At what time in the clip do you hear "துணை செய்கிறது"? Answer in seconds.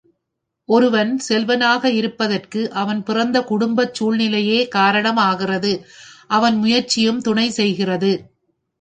7.21-8.11